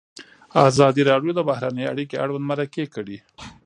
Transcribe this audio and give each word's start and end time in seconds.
ازادي 0.67 1.01
راډیو 1.11 1.31
د 1.35 1.39
بهرنۍ 1.49 1.85
اړیکې 1.93 2.15
اړوند 2.23 2.45
مرکې 2.51 2.85
کړي. 2.95 3.17